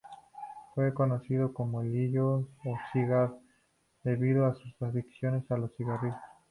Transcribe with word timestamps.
Fue 0.73 0.95
conocido 0.95 1.53
como 1.53 1.83
"Lillo" 1.83 2.47
o 2.65 2.77
"Cigar" 2.91 3.35
debido 4.03 4.47
a 4.47 4.55
su 4.55 4.83
adicción 4.83 5.45
a 5.47 5.57
los 5.57 5.75
cigarrillos. 5.75 6.17